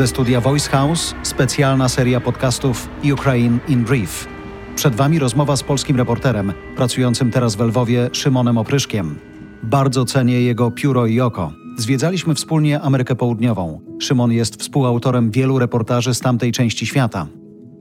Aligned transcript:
Ze 0.00 0.06
studia 0.06 0.40
Voice 0.40 0.70
House 0.70 1.14
specjalna 1.22 1.88
seria 1.88 2.20
podcastów 2.20 2.88
Ukraine 3.12 3.58
in 3.68 3.84
Brief. 3.84 4.28
Przed 4.74 4.94
Wami 4.94 5.18
rozmowa 5.18 5.56
z 5.56 5.62
polskim 5.62 5.96
reporterem, 5.96 6.52
pracującym 6.76 7.30
teraz 7.30 7.56
w 7.56 7.60
Lwowie, 7.60 8.10
Szymonem 8.12 8.58
Opryszkiem. 8.58 9.18
Bardzo 9.62 10.04
cenię 10.04 10.42
jego 10.42 10.70
pióro 10.70 11.06
i 11.06 11.20
oko. 11.20 11.52
Zwiedzaliśmy 11.76 12.34
wspólnie 12.34 12.80
Amerykę 12.80 13.16
Południową. 13.16 13.80
Szymon 13.98 14.32
jest 14.32 14.60
współautorem 14.60 15.30
wielu 15.30 15.58
reportaży 15.58 16.14
z 16.14 16.20
tamtej 16.20 16.52
części 16.52 16.86
świata. 16.86 17.26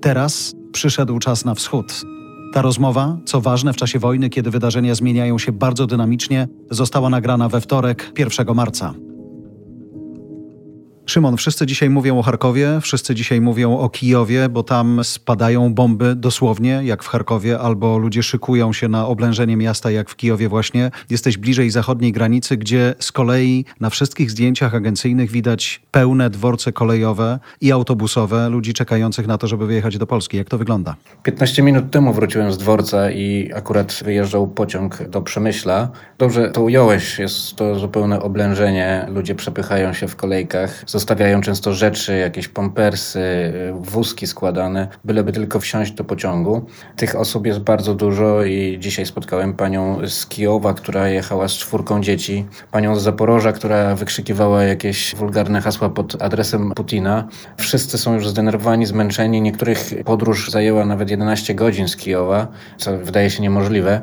Teraz 0.01 0.55
przyszedł 0.71 1.19
czas 1.19 1.45
na 1.45 1.55
wschód. 1.55 2.01
Ta 2.53 2.61
rozmowa, 2.61 3.17
co 3.25 3.41
ważne 3.41 3.73
w 3.73 3.77
czasie 3.77 3.99
wojny, 3.99 4.29
kiedy 4.29 4.51
wydarzenia 4.51 4.95
zmieniają 4.95 5.37
się 5.37 5.51
bardzo 5.51 5.87
dynamicznie, 5.87 6.47
została 6.71 7.09
nagrana 7.09 7.49
we 7.49 7.61
wtorek, 7.61 8.11
1 8.17 8.55
marca. 8.55 8.93
Szymon, 11.09 11.37
wszyscy 11.37 11.65
dzisiaj 11.65 11.89
mówią 11.89 12.19
o 12.19 12.21
Charkowie, 12.21 12.79
wszyscy 12.81 13.15
dzisiaj 13.15 13.41
mówią 13.41 13.77
o 13.77 13.89
Kijowie, 13.89 14.49
bo 14.49 14.63
tam 14.63 15.03
spadają 15.03 15.73
bomby 15.73 16.15
dosłownie, 16.15 16.81
jak 16.83 17.03
w 17.03 17.07
Charkowie, 17.07 17.59
albo 17.59 17.97
ludzie 17.97 18.23
szykują 18.23 18.73
się 18.73 18.87
na 18.87 19.07
oblężenie 19.07 19.57
miasta, 19.57 19.91
jak 19.91 20.09
w 20.09 20.15
Kijowie 20.15 20.49
właśnie. 20.49 20.91
Jesteś 21.09 21.37
bliżej 21.37 21.69
zachodniej 21.69 22.11
granicy, 22.11 22.57
gdzie 22.57 22.95
z 22.99 23.11
kolei 23.11 23.65
na 23.79 23.89
wszystkich 23.89 24.31
zdjęciach 24.31 24.75
agencyjnych 24.75 25.31
widać 25.31 25.81
pełne 25.91 26.29
dworce 26.29 26.71
kolejowe 26.71 27.39
i 27.61 27.71
autobusowe 27.71 28.49
ludzi 28.49 28.73
czekających 28.73 29.27
na 29.27 29.37
to, 29.37 29.47
żeby 29.47 29.67
wyjechać 29.67 29.97
do 29.97 30.07
Polski. 30.07 30.37
Jak 30.37 30.49
to 30.49 30.57
wygląda? 30.57 30.95
15 31.23 31.63
minut 31.63 31.91
temu 31.91 32.13
wróciłem 32.13 32.51
z 32.51 32.57
dworca 32.57 33.11
i 33.11 33.51
akurat 33.55 33.99
wyjeżdżał 34.05 34.47
pociąg 34.47 35.09
do 35.09 35.21
Przemyśla. 35.21 35.89
Dobrze 36.17 36.51
to 36.51 36.61
ująłeś, 36.61 37.19
jest 37.19 37.55
to 37.55 37.79
zupełne 37.79 38.21
oblężenie. 38.21 39.07
Ludzie 39.09 39.35
przepychają 39.35 39.93
się 39.93 40.07
w 40.07 40.15
kolejkach 40.15 40.83
zostawiają 40.99 41.41
często 41.41 41.73
rzeczy, 41.73 42.17
jakieś 42.17 42.47
pompersy, 42.47 43.53
wózki 43.73 44.27
składane, 44.27 44.87
byleby 45.05 45.31
tylko 45.31 45.59
wsiąść 45.59 45.91
do 45.91 46.03
pociągu. 46.03 46.65
Tych 46.95 47.15
osób 47.15 47.45
jest 47.45 47.59
bardzo 47.59 47.95
dużo 47.95 48.43
i 48.43 48.77
dzisiaj 48.79 49.05
spotkałem 49.05 49.53
panią 49.53 50.07
z 50.07 50.25
Kijowa, 50.25 50.73
która 50.73 51.07
jechała 51.07 51.47
z 51.47 51.53
czwórką 51.53 52.01
dzieci, 52.01 52.45
panią 52.71 52.95
z 52.95 53.03
Zaporoża, 53.03 53.51
która 53.51 53.95
wykrzykiwała 53.95 54.63
jakieś 54.63 55.15
wulgarne 55.15 55.61
hasła 55.61 55.89
pod 55.89 56.21
adresem 56.21 56.71
Putina. 56.71 57.27
Wszyscy 57.57 57.97
są 57.97 58.13
już 58.13 58.27
zdenerwowani, 58.27 58.85
zmęczeni. 58.85 59.41
Niektórych 59.41 59.93
podróż 60.05 60.51
zajęła 60.51 60.85
nawet 60.85 61.09
11 61.09 61.55
godzin 61.55 61.87
z 61.87 61.95
Kijowa, 61.95 62.47
co 62.77 62.97
wydaje 62.97 63.29
się 63.29 63.41
niemożliwe. 63.41 64.01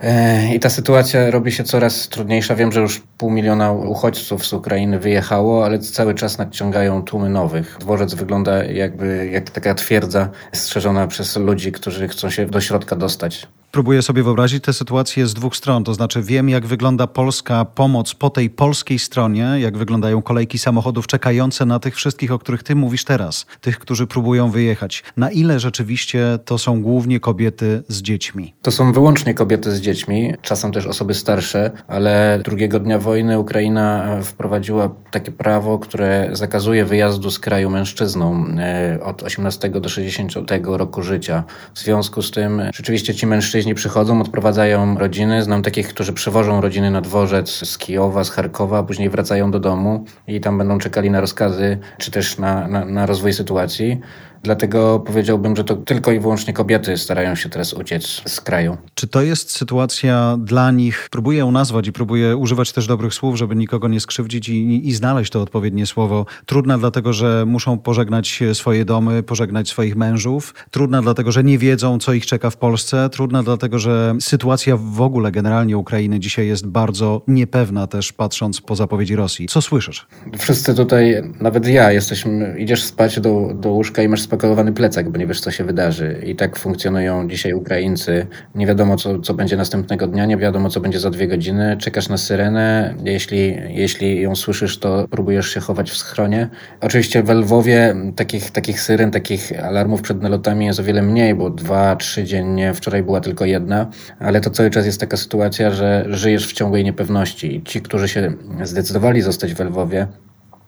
E, 0.00 0.54
I 0.54 0.60
ta 0.60 0.70
sytuacja 0.70 1.30
robi 1.30 1.52
się 1.52 1.64
coraz 1.64 2.08
trudniejsza. 2.08 2.54
Wiem, 2.54 2.72
że 2.72 2.80
już 2.80 3.02
pół 3.18 3.30
miliona 3.30 3.72
uchodźców 3.72 4.46
z 4.46 4.52
Ukrainy 4.52 4.98
wyjechało, 4.98 5.64
ale 5.64 5.78
cały 5.78 6.14
czas 6.14 6.38
nadciągają 6.38 7.02
tłumy 7.02 7.30
nowych. 7.30 7.76
Dworzec 7.80 8.14
wygląda 8.14 8.64
jakby 8.64 9.28
jak 9.32 9.50
taka 9.50 9.74
twierdza 9.74 10.28
strzeżona 10.52 11.06
przez 11.06 11.36
ludzi, 11.36 11.72
którzy 11.72 12.08
chcą 12.08 12.30
się 12.30 12.46
do 12.46 12.60
środka 12.60 12.96
dostać. 12.96 13.48
Próbuję 13.76 14.02
sobie 14.02 14.22
wyobrazić 14.22 14.64
tę 14.64 14.72
sytuację 14.72 15.26
z 15.26 15.34
dwóch 15.34 15.56
stron. 15.56 15.84
To 15.84 15.94
znaczy, 15.94 16.22
wiem, 16.22 16.48
jak 16.48 16.66
wygląda 16.66 17.06
polska 17.06 17.64
pomoc 17.64 18.14
po 18.14 18.30
tej 18.30 18.50
polskiej 18.50 18.98
stronie, 18.98 19.56
jak 19.58 19.76
wyglądają 19.76 20.22
kolejki 20.22 20.58
samochodów 20.58 21.06
czekające 21.06 21.66
na 21.66 21.78
tych 21.78 21.96
wszystkich, 21.96 22.32
o 22.32 22.38
których 22.38 22.62
ty 22.62 22.74
mówisz 22.74 23.04
teraz, 23.04 23.46
tych, 23.60 23.78
którzy 23.78 24.06
próbują 24.06 24.50
wyjechać. 24.50 25.04
Na 25.16 25.30
ile 25.30 25.60
rzeczywiście 25.60 26.38
to 26.44 26.58
są 26.58 26.82
głównie 26.82 27.20
kobiety 27.20 27.82
z 27.88 28.02
dziećmi? 28.02 28.54
To 28.62 28.70
są 28.70 28.92
wyłącznie 28.92 29.34
kobiety 29.34 29.72
z 29.72 29.80
dziećmi, 29.80 30.34
czasem 30.42 30.72
też 30.72 30.86
osoby 30.86 31.14
starsze, 31.14 31.70
ale 31.88 32.40
drugiego 32.44 32.80
dnia 32.80 32.98
wojny 32.98 33.38
Ukraina 33.38 34.16
wprowadziła 34.22 34.90
takie 35.10 35.32
prawo, 35.32 35.78
które 35.78 36.28
zakazuje 36.32 36.84
wyjazdu 36.84 37.30
z 37.30 37.38
kraju 37.38 37.70
mężczyznom 37.70 38.58
e, 38.58 38.98
od 39.02 39.22
18 39.22 39.68
do 39.68 39.88
60 39.88 40.32
roku 40.64 41.02
życia. 41.02 41.44
W 41.74 41.78
związku 41.78 42.22
z 42.22 42.30
tym 42.30 42.62
rzeczywiście 42.74 43.14
ci 43.14 43.26
mężczyźni 43.26 43.65
mężczyźni 43.66 43.74
przychodzą, 43.74 44.20
odprowadzają 44.20 44.98
rodziny. 44.98 45.42
Znam 45.42 45.62
takich, 45.62 45.88
którzy 45.88 46.12
przewożą 46.12 46.60
rodziny 46.60 46.90
na 46.90 47.00
dworzec 47.00 47.50
z 47.50 47.78
Kijowa, 47.78 48.24
z 48.24 48.30
Charkowa, 48.30 48.82
później 48.82 49.10
wracają 49.10 49.50
do 49.50 49.60
domu 49.60 50.04
i 50.26 50.40
tam 50.40 50.58
będą 50.58 50.78
czekali 50.78 51.10
na 51.10 51.20
rozkazy, 51.20 51.78
czy 51.98 52.10
też 52.10 52.38
na, 52.38 52.68
na, 52.68 52.84
na 52.84 53.06
rozwój 53.06 53.32
sytuacji. 53.32 54.00
Dlatego 54.42 55.00
powiedziałbym, 55.06 55.56
że 55.56 55.64
to 55.64 55.76
tylko 55.76 56.12
i 56.12 56.20
wyłącznie 56.20 56.52
kobiety 56.52 56.96
starają 56.96 57.34
się 57.34 57.48
teraz 57.48 57.72
uciec 57.72 58.22
z 58.26 58.40
kraju. 58.40 58.76
Czy 58.94 59.06
to 59.06 59.22
jest 59.22 59.50
sytuacja 59.50 60.36
dla 60.40 60.70
nich, 60.70 61.08
próbuję 61.10 61.38
ją 61.38 61.50
nazwać 61.50 61.88
i 61.88 61.92
próbuję 61.92 62.36
używać 62.36 62.72
też 62.72 62.86
dobrych 62.86 63.14
słów, 63.14 63.36
żeby 63.36 63.56
nikogo 63.56 63.88
nie 63.88 64.00
skrzywdzić 64.00 64.48
i, 64.48 64.88
i 64.88 64.94
znaleźć 64.94 65.32
to 65.32 65.42
odpowiednie 65.42 65.86
słowo. 65.86 66.26
Trudna 66.46 66.78
dlatego, 66.78 67.12
że 67.12 67.44
muszą 67.46 67.78
pożegnać 67.78 68.42
swoje 68.52 68.84
domy, 68.84 69.22
pożegnać 69.22 69.68
swoich 69.68 69.96
mężów. 69.96 70.54
Trudna 70.70 71.02
dlatego, 71.02 71.32
że 71.32 71.44
nie 71.44 71.58
wiedzą, 71.58 71.98
co 71.98 72.12
ich 72.12 72.26
czeka 72.26 72.50
w 72.50 72.56
Polsce. 72.56 73.10
Trudna 73.10 73.42
dlatego, 73.42 73.78
że 73.78 74.14
sytuacja 74.20 74.76
w 74.76 75.00
ogóle 75.00 75.32
generalnie 75.32 75.78
Ukrainy 75.78 76.20
dzisiaj 76.20 76.46
jest 76.46 76.66
bardzo 76.66 77.22
niepewna 77.28 77.86
też 77.86 78.12
patrząc 78.12 78.60
po 78.60 78.76
zapowiedzi 78.76 79.16
Rosji. 79.16 79.46
Co 79.48 79.62
słyszysz? 79.62 80.06
Wszyscy 80.38 80.74
tutaj, 80.74 81.22
nawet 81.40 81.66
ja, 81.66 81.92
jesteśmy, 81.92 82.56
idziesz 82.58 82.84
spać 82.84 83.20
do, 83.20 83.50
do 83.54 83.70
łóżka 83.70 84.02
i 84.02 84.08
masz 84.08 84.20
spakowany 84.26 84.72
plecak, 84.72 85.10
bo 85.10 85.18
nie 85.18 85.26
wiesz, 85.26 85.40
co 85.40 85.50
się 85.50 85.64
wydarzy. 85.64 86.22
I 86.26 86.36
tak 86.36 86.56
funkcjonują 86.56 87.28
dzisiaj 87.28 87.52
Ukraińcy. 87.52 88.26
Nie 88.54 88.66
wiadomo, 88.66 88.96
co, 88.96 89.18
co 89.18 89.34
będzie 89.34 89.56
następnego 89.56 90.06
dnia, 90.06 90.26
nie 90.26 90.36
wiadomo, 90.36 90.70
co 90.70 90.80
będzie 90.80 91.00
za 91.00 91.10
dwie 91.10 91.28
godziny. 91.28 91.76
Czekasz 91.80 92.08
na 92.08 92.16
syrenę. 92.16 92.94
Jeśli, 93.04 93.56
jeśli 93.68 94.20
ją 94.20 94.36
słyszysz, 94.36 94.78
to 94.78 95.08
próbujesz 95.10 95.48
się 95.48 95.60
chować 95.60 95.90
w 95.90 95.96
schronie. 95.96 96.48
Oczywiście 96.80 97.22
w 97.22 97.30
Lwowie 97.30 97.94
takich, 98.16 98.50
takich 98.50 98.80
syren, 98.80 99.10
takich 99.10 99.64
alarmów 99.64 100.02
przed 100.02 100.22
nalotami 100.22 100.66
jest 100.66 100.80
o 100.80 100.82
wiele 100.82 101.02
mniej, 101.02 101.34
bo 101.34 101.50
dwa, 101.50 101.96
trzy 101.96 102.24
dziennie. 102.24 102.74
Wczoraj 102.74 103.02
była 103.02 103.20
tylko 103.20 103.44
jedna, 103.44 103.86
ale 104.18 104.40
to 104.40 104.50
cały 104.50 104.70
czas 104.70 104.86
jest 104.86 105.00
taka 105.00 105.16
sytuacja, 105.16 105.70
że 105.70 106.04
żyjesz 106.08 106.48
w 106.48 106.52
ciągłej 106.52 106.84
niepewności. 106.84 107.56
I 107.56 107.62
ci, 107.62 107.82
którzy 107.82 108.08
się 108.08 108.32
zdecydowali 108.62 109.22
zostać 109.22 109.54
w 109.54 109.60
Lwowie, 109.60 110.06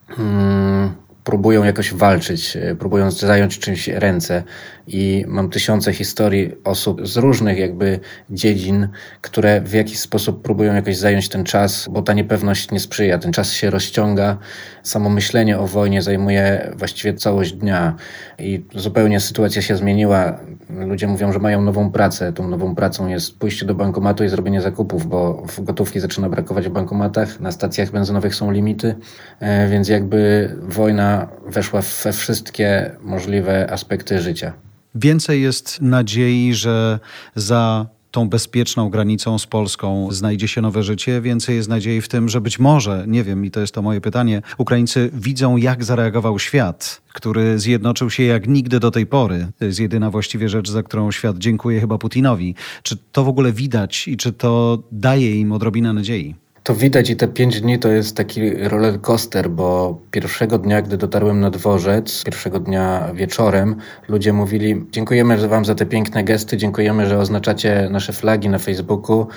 hmm, 0.07 0.93
próbują 1.23 1.63
jakoś 1.63 1.93
walczyć, 1.93 2.57
e, 2.57 2.75
próbują 2.75 3.11
zająć 3.11 3.59
czymś 3.59 3.87
ręce. 3.87 4.43
I 4.87 5.25
mam 5.27 5.49
tysiące 5.49 5.93
historii 5.93 6.51
osób 6.63 7.07
z 7.07 7.17
różnych 7.17 7.57
jakby 7.57 7.99
dziedzin, 8.29 8.87
które 9.21 9.61
w 9.61 9.73
jakiś 9.73 9.99
sposób 9.99 10.41
próbują 10.41 10.73
jakoś 10.75 10.97
zająć 10.97 11.29
ten 11.29 11.43
czas, 11.43 11.87
bo 11.91 12.01
ta 12.01 12.13
niepewność 12.13 12.71
nie 12.71 12.79
sprzyja, 12.79 13.17
ten 13.17 13.31
czas 13.31 13.53
się 13.53 13.69
rozciąga, 13.69 14.37
samo 14.83 15.09
myślenie 15.09 15.59
o 15.59 15.67
wojnie 15.67 16.01
zajmuje 16.01 16.71
właściwie 16.75 17.13
całość 17.13 17.53
dnia. 17.53 17.95
I 18.39 18.65
zupełnie 18.75 19.19
sytuacja 19.19 19.61
się 19.61 19.75
zmieniła. 19.75 20.39
Ludzie 20.69 21.07
mówią, 21.07 21.33
że 21.33 21.39
mają 21.39 21.61
nową 21.61 21.91
pracę. 21.91 22.33
Tą 22.33 22.47
nową 22.47 22.75
pracą 22.75 23.07
jest 23.07 23.39
pójście 23.39 23.65
do 23.65 23.75
bankomatu 23.75 24.23
i 24.23 24.29
zrobienie 24.29 24.61
zakupów, 24.61 25.07
bo 25.07 25.43
gotówki 25.59 25.99
zaczyna 25.99 26.29
brakować 26.29 26.67
w 26.67 26.71
bankomatach, 26.71 27.39
na 27.39 27.51
stacjach 27.51 27.91
benzynowych 27.91 28.35
są 28.35 28.51
limity, 28.51 28.95
e, 29.39 29.69
więc 29.69 29.87
jakby 29.87 30.49
wojna 30.61 31.27
weszła 31.47 31.81
we 32.03 32.13
wszystkie 32.13 32.91
możliwe 33.01 33.71
aspekty 33.71 34.21
życia. 34.21 34.53
Więcej 34.95 35.41
jest 35.41 35.81
nadziei, 35.81 36.53
że 36.53 36.99
za 37.35 37.85
tą 38.11 38.29
bezpieczną 38.29 38.89
granicą 38.89 39.39
z 39.39 39.45
Polską 39.45 40.07
znajdzie 40.11 40.47
się 40.47 40.61
nowe 40.61 40.83
życie. 40.83 41.21
Więcej 41.21 41.55
jest 41.55 41.69
nadziei 41.69 42.01
w 42.01 42.07
tym, 42.07 42.29
że 42.29 42.41
być 42.41 42.59
może, 42.59 43.05
nie 43.07 43.23
wiem, 43.23 43.45
i 43.45 43.51
to 43.51 43.59
jest 43.59 43.73
to 43.73 43.81
moje 43.81 44.01
pytanie, 44.01 44.41
Ukraińcy 44.57 45.09
widzą, 45.13 45.57
jak 45.57 45.83
zareagował 45.83 46.39
świat, 46.39 47.01
który 47.13 47.59
zjednoczył 47.59 48.09
się 48.09 48.23
jak 48.23 48.47
nigdy 48.47 48.79
do 48.79 48.91
tej 48.91 49.05
pory. 49.05 49.47
To 49.59 49.65
jest 49.65 49.79
jedyna 49.79 50.11
właściwie 50.11 50.49
rzecz, 50.49 50.69
za 50.69 50.83
którą 50.83 51.11
świat 51.11 51.37
dziękuje 51.37 51.79
chyba 51.79 51.97
Putinowi. 51.97 52.55
Czy 52.83 52.97
to 53.11 53.23
w 53.23 53.27
ogóle 53.27 53.51
widać 53.51 54.07
i 54.07 54.17
czy 54.17 54.33
to 54.33 54.83
daje 54.91 55.35
im 55.35 55.51
odrobinę 55.51 55.93
nadziei? 55.93 56.35
To 56.69 56.75
widać 56.75 57.09
i 57.09 57.15
te 57.15 57.27
pięć 57.27 57.61
dni 57.61 57.79
to 57.79 57.89
jest 57.89 58.17
taki 58.17 58.53
roller 58.55 59.01
coaster, 59.01 59.49
bo 59.49 59.99
pierwszego 60.11 60.57
dnia, 60.57 60.81
gdy 60.81 60.97
dotarłem 60.97 61.39
na 61.39 61.49
dworzec, 61.49 62.23
pierwszego 62.23 62.59
dnia 62.59 63.09
wieczorem, 63.13 63.75
ludzie 64.07 64.33
mówili: 64.33 64.85
Dziękujemy 64.91 65.47
Wam 65.47 65.65
za 65.65 65.75
te 65.75 65.85
piękne 65.85 66.23
gesty, 66.23 66.57
dziękujemy, 66.57 67.07
że 67.07 67.19
oznaczacie 67.19 67.87
nasze 67.91 68.13
flagi 68.13 68.49
na 68.49 68.59
Facebooku, 68.59 69.27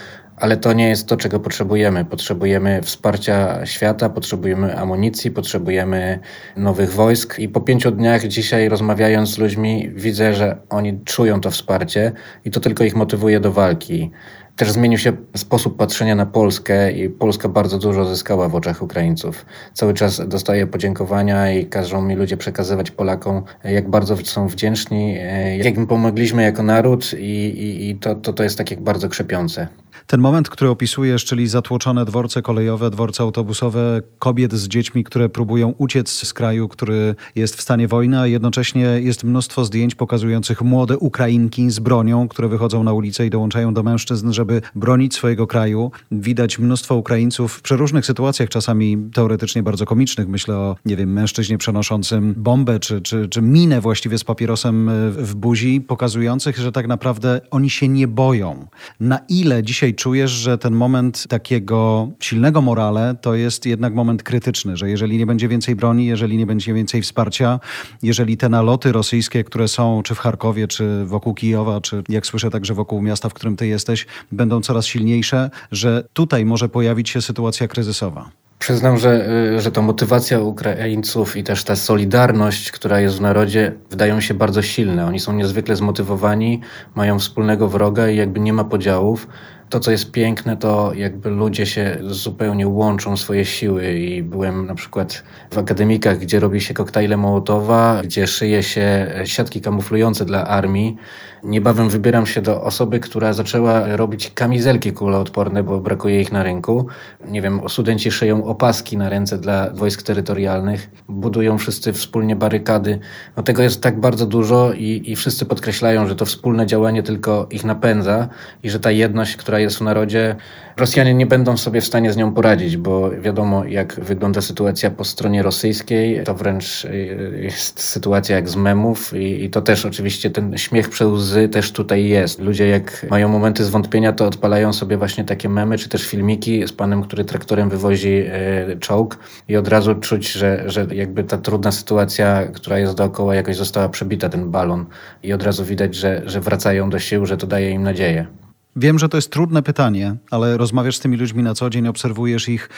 ale 0.43 0.57
to 0.57 0.73
nie 0.73 0.89
jest 0.89 1.07
to, 1.07 1.17
czego 1.17 1.41
potrzebujemy. 1.41 2.05
Potrzebujemy 2.05 2.83
wsparcia 2.83 3.67
świata, 3.67 4.09
potrzebujemy 4.09 4.79
amunicji, 4.79 5.31
potrzebujemy 5.31 6.19
nowych 6.57 6.93
wojsk. 6.93 7.39
I 7.39 7.49
po 7.49 7.61
pięciu 7.61 7.91
dniach 7.91 8.27
dzisiaj 8.27 8.69
rozmawiając 8.69 9.31
z 9.31 9.39
ludźmi, 9.39 9.91
widzę, 9.95 10.35
że 10.35 10.57
oni 10.69 11.01
czują 11.05 11.41
to 11.41 11.51
wsparcie 11.51 12.13
i 12.45 12.51
to 12.51 12.61
tylko 12.61 12.85
ich 12.85 12.97
motywuje 12.97 13.41
do 13.41 13.53
walki. 13.53 14.11
Też 14.57 14.71
zmienił 14.71 14.99
się 14.99 15.13
sposób 15.37 15.77
patrzenia 15.77 16.15
na 16.15 16.27
Polskę 16.27 16.93
i 16.93 17.11
Polska 17.11 17.49
bardzo 17.49 17.79
dużo 17.79 18.05
zyskała 18.05 18.49
w 18.49 18.55
oczach 18.55 18.83
Ukraińców. 18.83 19.47
Cały 19.75 19.95
czas 19.95 20.29
dostaję 20.29 20.67
podziękowania 20.67 21.53
i 21.53 21.67
każą 21.67 22.03
mi 22.03 22.15
ludzie 22.15 22.37
przekazywać 22.37 22.91
Polakom, 22.91 23.43
jak 23.65 23.91
bardzo 23.91 24.17
są 24.17 24.49
wdzięczni, 24.49 25.17
jak 25.59 25.77
im 25.77 25.87
pomogliśmy 25.87 26.43
jako 26.43 26.63
naród 26.63 27.13
i, 27.13 27.47
i, 27.47 27.91
i 27.91 27.97
to, 27.97 28.15
to, 28.15 28.33
to 28.33 28.43
jest 28.43 28.59
takie 28.59 28.77
bardzo 28.77 29.09
krzepiące. 29.09 29.69
Ten 30.13 30.21
moment, 30.21 30.49
który 30.49 30.71
opisujesz, 30.71 31.25
czyli 31.25 31.49
zatłoczone 31.49 32.05
dworce 32.05 32.43
kolejowe, 32.43 32.91
dworce 32.91 33.23
autobusowe, 33.23 34.03
kobiet 34.19 34.53
z 34.53 34.69
dziećmi, 34.69 35.05
które 35.05 35.29
próbują 35.29 35.75
uciec 35.79 36.11
z 36.11 36.33
kraju, 36.33 36.69
który 36.69 37.15
jest 37.35 37.57
w 37.57 37.61
stanie 37.63 37.89
wojny, 37.89 38.21
a 38.21 38.27
jednocześnie 38.27 38.83
jest 38.83 39.25
mnóstwo 39.25 39.65
zdjęć 39.65 39.95
pokazujących 39.95 40.63
młode 40.63 40.99
Ukrainki 40.99 41.71
z 41.71 41.79
bronią, 41.79 42.29
które 42.29 42.49
wychodzą 42.49 42.85
na 42.85 42.93
ulicę 42.93 43.27
i 43.27 43.31
dołączają 43.31 43.75
do 43.75 43.83
mężczyzn, 43.83 44.33
żeby 44.33 44.63
bronić 44.75 45.15
swojego 45.15 45.47
kraju. 45.47 45.91
Widać 46.11 46.59
mnóstwo 46.59 46.97
Ukraińców 46.97 47.53
w 47.53 47.63
przeróżnych 47.63 48.07
sytuacjach, 48.07 48.49
czasami 48.49 48.99
teoretycznie 49.15 49.63
bardzo 49.63 49.87
komicznych. 49.87 50.29
Myślę 50.29 50.57
o, 50.57 50.77
nie 50.85 50.97
wiem, 50.97 51.13
mężczyźnie 51.13 51.59
przenoszącym 51.59 52.35
bombę 52.37 52.81
czy, 52.81 53.01
czy, 53.01 53.29
czy 53.29 53.43
minę 53.43 53.81
właściwie 53.81 54.19
z 54.19 54.25
papierosem 54.25 54.91
w 55.11 55.35
buzi, 55.35 55.81
pokazujących, 55.81 56.59
że 56.59 56.73
tak 56.73 56.89
naprawdę 56.89 57.41
oni 57.51 57.71
się 57.71 57.89
nie 57.89 58.09
boją. 58.09 58.67
Na 59.01 59.19
ile 59.29 59.63
dzisiaj 59.63 59.95
czujesz, 60.03 60.31
że 60.31 60.59
ten 60.59 60.75
moment 60.75 61.27
takiego 61.29 62.09
silnego 62.21 62.61
morale 62.61 63.15
to 63.21 63.35
jest 63.35 63.67
jednak 63.67 63.95
moment 63.95 64.23
krytyczny, 64.23 64.77
że 64.77 64.91
jeżeli 64.91 65.19
nie 65.19 65.27
będzie 65.27 65.49
więcej 65.49 65.77
broni, 65.77 66.07
jeżeli 66.07 66.37
nie 66.37 66.47
będzie 66.47 66.75
więcej 66.75 67.03
wsparcia, 67.03 67.61
jeżeli 68.03 68.37
te 68.37 68.49
naloty 68.49 68.93
rosyjskie, 68.93 69.45
które 69.45 69.69
są 69.69 70.03
czy 70.03 70.15
w 70.15 70.19
Charkowie, 70.19 70.69
czy 70.69 71.05
wokół 71.05 71.35
Kijowa, 71.35 71.81
czy 71.81 72.03
jak 72.09 72.27
słyszę 72.27 72.51
także 72.51 72.75
wokół 72.75 73.03
miasta, 73.03 73.29
w 73.29 73.35
którym 73.35 73.57
ty 73.57 73.67
jesteś, 73.67 74.07
będą 74.33 74.61
coraz 74.61 74.87
silniejsze, 74.87 75.51
że 75.73 76.05
tutaj 76.13 76.45
może 76.45 76.69
pojawić 76.69 77.09
się 77.09 77.23
sytuacja 77.23 77.69
kryzysowa. 77.69 78.31
Przyznam, 78.59 78.99
że, 78.99 79.29
y, 79.57 79.61
że 79.61 79.73
to 79.73 79.83
motywacja 79.83 80.41
Ukraińców 80.41 81.37
i 81.37 81.45
też 81.45 81.65
ta 81.65 81.77
solidarność, 81.77 82.71
która 82.71 83.01
jest 83.01 83.17
w 83.17 83.21
narodzie, 83.21 83.73
wydają 83.91 84.21
się 84.21 84.35
bardzo 84.35 84.63
silne. 84.63 85.07
Oni 85.07 85.21
są 85.21 85.33
niezwykle 85.33 85.77
zmotywowani, 85.77 86.61
mają 86.95 87.19
wspólnego 87.19 87.69
wroga 87.69 88.09
i 88.09 88.17
jakby 88.17 88.41
nie 88.41 88.53
ma 88.53 88.65
podziałów 88.65 89.27
to, 89.73 89.81
co 89.81 89.91
jest 89.91 90.11
piękne, 90.11 90.57
to 90.57 90.93
jakby 90.95 91.31
ludzie 91.31 91.67
się 91.67 91.99
zupełnie 92.03 92.69
łączą 92.69 93.17
swoje 93.17 93.45
siły 93.45 93.93
i 93.93 94.23
byłem 94.23 94.67
na 94.67 94.75
przykład 94.75 95.23
w 95.51 95.59
akademikach, 95.59 96.19
gdzie 96.19 96.41
robi 96.41 96.61
się 96.61 96.75
koktajle 96.75 97.17
Mołotowa, 97.17 98.01
gdzie 98.05 98.27
szyje 98.27 98.63
się 98.63 99.13
siatki 99.25 99.61
kamuflujące 99.61 100.25
dla 100.25 100.47
armii. 100.47 100.97
Niebawem 101.45 101.89
wybieram 101.89 102.27
się 102.27 102.43
do 102.43 102.63
osoby, 102.63 103.01
która 103.01 103.33
zaczęła 103.33 103.97
robić 103.97 104.31
kamizelki 104.35 104.93
kuloodporne, 104.93 105.63
bo 105.63 105.81
brakuje 105.81 106.21
ich 106.21 106.33
na 106.33 106.43
rynku. 106.43 106.87
Nie 107.29 107.43
wiem, 107.43 107.61
studenci 107.69 108.11
szyją 108.11 108.45
opaski 108.45 108.97
na 108.97 109.09
ręce 109.09 109.39
dla 109.39 109.71
wojsk 109.71 110.03
terytorialnych, 110.03 110.91
budują 111.09 111.59
wszyscy 111.59 111.93
wspólnie 111.93 112.37
barykady. 112.37 112.99
No 113.37 113.43
tego 113.43 113.63
jest 113.63 113.83
tak 113.83 114.01
bardzo 114.01 114.27
dużo 114.27 114.73
i, 114.73 115.03
i 115.05 115.17
wszyscy 115.17 115.45
podkreślają, 115.45 116.07
że 116.09 116.17
to 116.17 116.25
wspólne 116.25 116.67
działanie 116.67 117.03
tylko 117.03 117.47
ich 117.51 117.65
napędza 117.65 118.29
i 118.63 118.71
że 118.71 118.81
ta 118.81 118.91
jedność, 118.91 119.37
która 119.37 119.62
jest 119.63 119.79
w 119.79 119.81
narodzie, 119.81 120.37
Rosjanie 120.77 121.15
nie 121.15 121.27
będą 121.27 121.57
sobie 121.57 121.81
w 121.81 121.85
stanie 121.85 122.13
z 122.13 122.17
nią 122.17 122.35
poradzić, 122.35 122.77
bo 122.77 123.11
wiadomo, 123.11 123.65
jak 123.65 124.01
wygląda 124.01 124.41
sytuacja 124.41 124.91
po 124.91 125.05
stronie 125.05 125.43
rosyjskiej. 125.43 126.25
To 126.25 126.35
wręcz 126.35 126.85
y, 126.85 127.39
jest 127.43 127.81
sytuacja 127.81 128.37
jak 128.37 128.49
z 128.49 128.57
memów, 128.57 129.15
i, 129.15 129.45
i 129.45 129.51
to 129.51 129.63
też 129.63 129.87
oczywiście 129.87 130.31
ten 130.31 130.59
śmiech 130.59 130.89
przez 130.89 131.09
łzy 131.09 131.49
też 131.49 131.73
tutaj 131.73 132.09
jest. 132.09 132.41
Ludzie, 132.41 132.69
jak 132.69 133.07
mają 133.11 133.29
momenty 133.29 133.65
zwątpienia, 133.65 134.13
to 134.13 134.27
odpalają 134.27 134.73
sobie 134.73 134.97
właśnie 134.97 135.25
takie 135.25 135.49
memy, 135.49 135.79
czy 135.79 135.89
też 135.89 136.07
filmiki 136.07 136.69
z 136.69 136.73
panem, 136.73 137.03
który 137.03 137.25
traktorem 137.25 137.71
wywozi 137.71 138.25
y, 138.73 138.79
czołg, 138.81 139.19
i 139.49 139.57
od 139.57 139.69
razu 139.69 139.95
czuć, 139.95 140.33
że, 140.33 140.63
że 140.67 140.87
jakby 140.93 141.25
ta 141.25 141.39
trudna 141.39 141.73
sytuacja, 141.73 142.47
która 142.47 142.79
jest 142.79 142.95
dookoła, 142.95 143.35
jakoś 143.35 143.57
została 143.57 143.89
przebita, 143.89 144.29
ten 144.29 144.51
balon, 144.51 144.87
i 145.23 145.33
od 145.33 145.43
razu 145.43 145.65
widać, 145.65 145.95
że, 145.95 146.23
że 146.27 146.41
wracają 146.41 146.91
do 146.91 146.99
sił, 146.99 147.27
że 147.27 147.37
to 147.37 147.47
daje 147.47 147.71
im 147.71 147.83
nadzieję. 147.83 148.42
Wiem, 148.77 148.99
że 148.99 149.09
to 149.09 149.17
jest 149.17 149.31
trudne 149.31 149.63
pytanie, 149.63 150.17
ale 150.31 150.57
rozmawiasz 150.57 150.97
z 150.97 151.01
tymi 151.01 151.17
ludźmi 151.17 151.43
na 151.43 151.55
co 151.55 151.71
dzień, 151.71 151.89
obserwujesz 151.89 152.49
ich. 152.49 152.69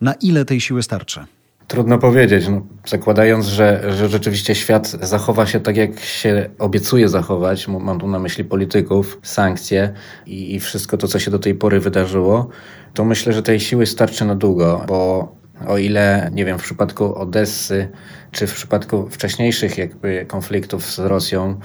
Na 0.00 0.14
ile 0.14 0.44
tej 0.44 0.60
siły 0.60 0.82
starczy? 0.82 1.24
Trudno 1.66 1.98
powiedzieć. 1.98 2.48
No, 2.48 2.66
zakładając, 2.86 3.46
że, 3.46 3.92
że 3.96 4.08
rzeczywiście 4.08 4.54
świat 4.54 4.88
zachowa 4.88 5.46
się 5.46 5.60
tak, 5.60 5.76
jak 5.76 6.00
się 6.00 6.50
obiecuje 6.58 7.08
zachować, 7.08 7.68
mam 7.68 8.00
tu 8.00 8.08
na 8.08 8.18
myśli 8.18 8.44
polityków, 8.44 9.18
sankcje 9.22 9.92
i, 10.26 10.54
i 10.54 10.60
wszystko 10.60 10.96
to, 10.96 11.08
co 11.08 11.18
się 11.18 11.30
do 11.30 11.38
tej 11.38 11.54
pory 11.54 11.80
wydarzyło, 11.80 12.48
to 12.94 13.04
myślę, 13.04 13.32
że 13.32 13.42
tej 13.42 13.60
siły 13.60 13.86
starczy 13.86 14.24
na 14.24 14.34
długo, 14.34 14.84
bo 14.88 15.32
o 15.66 15.78
ile, 15.78 16.30
nie 16.32 16.44
wiem, 16.44 16.58
w 16.58 16.62
przypadku 16.62 17.14
Odessy, 17.14 17.88
czy 18.30 18.46
w 18.46 18.54
przypadku 18.54 19.08
wcześniejszych 19.10 19.78
jakby 19.78 20.26
konfliktów 20.28 20.84
z 20.84 20.98
Rosją, 20.98 21.60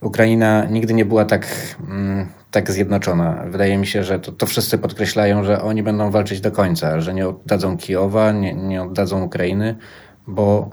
Ukraina 0.00 0.64
nigdy 0.64 0.94
nie 0.94 1.04
była 1.04 1.24
tak, 1.24 1.46
mm, 1.88 2.26
tak 2.52 2.70
zjednoczona. 2.70 3.44
Wydaje 3.48 3.78
mi 3.78 3.86
się, 3.86 4.04
że 4.04 4.18
to, 4.18 4.32
to 4.32 4.46
wszyscy 4.46 4.78
podkreślają, 4.78 5.44
że 5.44 5.62
oni 5.62 5.82
będą 5.82 6.10
walczyć 6.10 6.40
do 6.40 6.52
końca, 6.52 7.00
że 7.00 7.14
nie 7.14 7.28
oddadzą 7.28 7.76
Kijowa, 7.76 8.32
nie, 8.32 8.54
nie 8.54 8.82
oddadzą 8.82 9.22
Ukrainy, 9.22 9.76
bo 10.26 10.70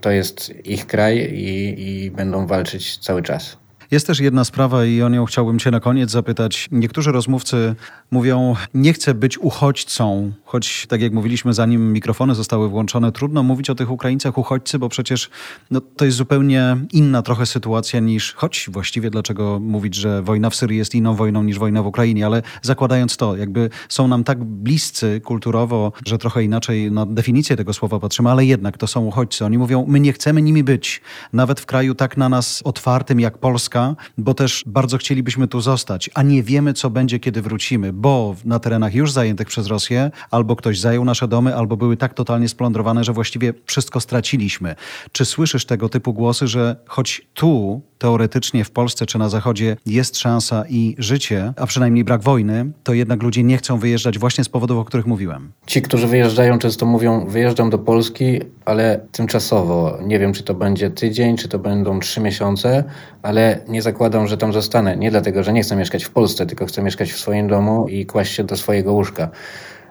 to 0.00 0.10
jest 0.10 0.66
ich 0.66 0.86
kraj 0.86 1.18
i, 1.18 2.04
i 2.04 2.10
będą 2.10 2.46
walczyć 2.46 2.98
cały 2.98 3.22
czas. 3.22 3.61
Jest 3.92 4.06
też 4.06 4.20
jedna 4.20 4.44
sprawa 4.44 4.84
i 4.84 5.02
o 5.02 5.08
nią 5.08 5.24
chciałbym 5.24 5.58
Cię 5.58 5.70
na 5.70 5.80
koniec 5.80 6.10
zapytać. 6.10 6.68
Niektórzy 6.70 7.12
rozmówcy 7.12 7.74
mówią, 8.10 8.54
nie 8.74 8.92
chcę 8.92 9.14
być 9.14 9.38
uchodźcą, 9.38 10.32
choć 10.44 10.86
tak 10.86 11.00
jak 11.00 11.12
mówiliśmy, 11.12 11.52
zanim 11.52 11.92
mikrofony 11.92 12.34
zostały 12.34 12.68
włączone, 12.68 13.12
trudno 13.12 13.42
mówić 13.42 13.70
o 13.70 13.74
tych 13.74 13.90
Ukraińcach 13.90 14.38
uchodźcy, 14.38 14.78
bo 14.78 14.88
przecież 14.88 15.30
no, 15.70 15.80
to 15.80 16.04
jest 16.04 16.16
zupełnie 16.16 16.76
inna 16.92 17.22
trochę 17.22 17.46
sytuacja 17.46 18.00
niż, 18.00 18.34
choć 18.34 18.68
właściwie 18.72 19.10
dlaczego 19.10 19.60
mówić, 19.60 19.94
że 19.94 20.22
wojna 20.22 20.50
w 20.50 20.54
Syrii 20.54 20.78
jest 20.78 20.94
inną 20.94 21.14
wojną 21.14 21.42
niż 21.42 21.58
wojna 21.58 21.82
w 21.82 21.86
Ukrainie, 21.86 22.26
ale 22.26 22.42
zakładając 22.62 23.16
to, 23.16 23.36
jakby 23.36 23.70
są 23.88 24.08
nam 24.08 24.24
tak 24.24 24.44
bliscy 24.44 25.20
kulturowo, 25.20 25.92
że 26.06 26.18
trochę 26.18 26.44
inaczej 26.44 26.92
na 26.92 27.06
definicję 27.06 27.56
tego 27.56 27.72
słowa 27.72 28.00
patrzymy, 28.00 28.30
ale 28.30 28.44
jednak 28.44 28.78
to 28.78 28.86
są 28.86 29.04
uchodźcy. 29.04 29.44
Oni 29.44 29.58
mówią, 29.58 29.84
my 29.88 30.00
nie 30.00 30.12
chcemy 30.12 30.42
nimi 30.42 30.64
być, 30.64 31.00
nawet 31.32 31.60
w 31.60 31.66
kraju 31.66 31.94
tak 31.94 32.16
na 32.16 32.28
nas 32.28 32.62
otwartym 32.64 33.20
jak 33.20 33.38
Polska, 33.38 33.81
bo 34.18 34.34
też 34.34 34.64
bardzo 34.66 34.98
chcielibyśmy 34.98 35.48
tu 35.48 35.60
zostać, 35.60 36.10
a 36.14 36.22
nie 36.22 36.42
wiemy, 36.42 36.72
co 36.72 36.90
będzie, 36.90 37.18
kiedy 37.18 37.42
wrócimy, 37.42 37.92
bo 37.92 38.36
na 38.44 38.58
terenach 38.58 38.94
już 38.94 39.12
zajętych 39.12 39.48
przez 39.48 39.66
Rosję 39.66 40.10
albo 40.30 40.56
ktoś 40.56 40.80
zajął 40.80 41.04
nasze 41.04 41.28
domy, 41.28 41.56
albo 41.56 41.76
były 41.76 41.96
tak 41.96 42.14
totalnie 42.14 42.48
splądrowane, 42.48 43.04
że 43.04 43.12
właściwie 43.12 43.54
wszystko 43.66 44.00
straciliśmy. 44.00 44.74
Czy 45.12 45.24
słyszysz 45.24 45.64
tego 45.64 45.88
typu 45.88 46.12
głosy, 46.12 46.46
że 46.46 46.76
choć 46.86 47.26
tu 47.34 47.82
teoretycznie 47.98 48.64
w 48.64 48.70
Polsce 48.70 49.06
czy 49.06 49.18
na 49.18 49.28
Zachodzie 49.28 49.76
jest 49.86 50.18
szansa 50.18 50.64
i 50.68 50.94
życie, 50.98 51.52
a 51.56 51.66
przynajmniej 51.66 52.04
brak 52.04 52.22
wojny, 52.22 52.70
to 52.82 52.94
jednak 52.94 53.22
ludzie 53.22 53.42
nie 53.42 53.56
chcą 53.58 53.78
wyjeżdżać 53.78 54.18
właśnie 54.18 54.44
z 54.44 54.48
powodów, 54.48 54.78
o 54.78 54.84
których 54.84 55.06
mówiłem. 55.06 55.52
Ci, 55.66 55.82
którzy 55.82 56.06
wyjeżdżają, 56.06 56.58
często 56.58 56.86
mówią: 56.86 57.26
Wyjeżdżam 57.26 57.70
do 57.70 57.78
Polski, 57.78 58.40
ale 58.64 59.00
tymczasowo. 59.12 59.98
Nie 60.06 60.18
wiem, 60.18 60.32
czy 60.32 60.42
to 60.42 60.54
będzie 60.54 60.90
tydzień, 60.90 61.36
czy 61.36 61.48
to 61.48 61.58
będą 61.58 62.00
trzy 62.00 62.20
miesiące, 62.20 62.84
ale 63.22 63.60
nie 63.72 63.82
zakładam, 63.82 64.26
że 64.26 64.36
tam 64.36 64.52
zostanę. 64.52 64.96
Nie 64.96 65.10
dlatego, 65.10 65.42
że 65.42 65.52
nie 65.52 65.62
chcę 65.62 65.76
mieszkać 65.76 66.04
w 66.04 66.10
Polsce, 66.10 66.46
tylko 66.46 66.66
chcę 66.66 66.82
mieszkać 66.82 67.12
w 67.12 67.18
swoim 67.18 67.48
domu 67.48 67.88
i 67.88 68.06
kłaść 68.06 68.34
się 68.34 68.44
do 68.44 68.56
swojego 68.56 68.92
łóżka. 68.92 69.28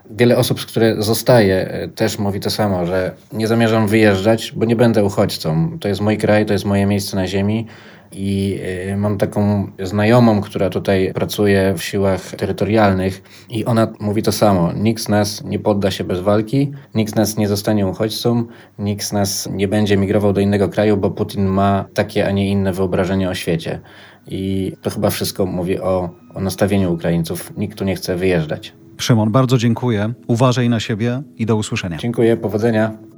Wiele 0.10 0.38
osób, 0.38 0.62
z 0.62 0.66
które 0.66 0.96
zostaje, 1.04 1.90
też 1.96 2.20
mówi 2.20 2.40
to 2.40 2.50
samo, 2.50 2.86
że 2.86 3.12
nie 3.34 3.48
zamierzam 3.48 3.88
wyjeżdżać, 3.88 4.52
bo 4.56 4.66
nie 4.66 4.76
będę 4.76 5.04
uchodźcą. 5.04 5.78
To 5.80 5.88
jest 5.88 6.02
mój 6.02 6.18
kraj, 6.18 6.46
to 6.46 6.54
jest 6.54 6.66
moje 6.66 6.86
miejsce 6.86 7.16
na 7.16 7.28
ziemi 7.28 7.68
i 8.12 8.60
y, 8.92 8.98
mam 8.98 9.18
taką 9.18 9.68
znajomą, 9.84 10.42
która 10.42 10.70
tutaj 10.70 11.12
pracuje 11.14 11.74
w 11.78 11.84
siłach 11.84 12.22
terytorialnych 12.22 13.22
i 13.50 13.66
ona 13.66 13.88
mówi 14.00 14.24
to 14.24 14.32
samo. 14.32 14.74
Nikt 14.74 15.04
z 15.04 15.10
nas 15.10 15.44
nie 15.44 15.60
podda 15.60 15.92
się 15.92 16.04
bez 16.04 16.20
walki, 16.20 16.72
nikt 16.96 17.14
z 17.14 17.16
nas 17.16 17.38
nie 17.38 17.48
zostanie 17.48 17.88
uchodźcą, 17.88 18.46
nikt 18.80 19.04
z 19.06 19.14
nas 19.14 19.50
nie 19.52 19.68
będzie 19.68 19.98
migrował 19.98 20.34
do 20.34 20.42
innego 20.42 20.70
kraju, 20.70 20.98
bo 20.98 21.12
Putin 21.12 21.46
ma 21.46 21.86
takie, 21.94 22.28
a 22.28 22.32
nie 22.32 22.48
inne 22.50 22.74
wyobrażenie 22.74 23.30
o 23.30 23.34
świecie. 23.34 23.80
I 24.28 24.74
to 24.82 24.90
chyba 24.90 25.10
wszystko 25.10 25.46
mówi 25.46 25.80
o, 25.80 26.10
o 26.34 26.42
nastawieniu 26.42 26.94
Ukraińców. 26.94 27.58
Nikt 27.58 27.78
tu 27.78 27.86
nie 27.86 27.96
chce 27.96 28.16
wyjeżdżać. 28.16 28.74
Szymon, 28.98 29.32
bardzo 29.32 29.58
dziękuję. 29.58 30.14
Uważaj 30.28 30.70
na 30.70 30.80
siebie 30.80 31.22
i 31.38 31.46
do 31.46 31.56
usłyszenia. 31.56 31.98
Dziękuję, 31.98 32.38
powodzenia. 32.38 33.11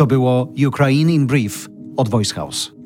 To 0.00 0.06
było 0.06 0.52
Ukraine 0.66 1.12
in 1.12 1.26
Brief 1.26 1.68
od 1.96 2.08
Voice 2.08 2.34
House. 2.34 2.79